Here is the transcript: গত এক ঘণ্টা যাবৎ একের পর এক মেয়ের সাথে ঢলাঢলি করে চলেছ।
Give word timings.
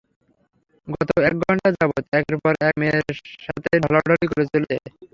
গত 0.87 1.09
এক 1.21 1.35
ঘণ্টা 1.41 1.69
যাবৎ 1.77 2.03
একের 2.13 2.37
পর 2.43 2.53
এক 2.61 2.75
মেয়ের 2.79 3.03
সাথে 3.45 3.69
ঢলাঢলি 3.83 4.25
করে 4.31 4.45
চলেছ। 4.51 4.71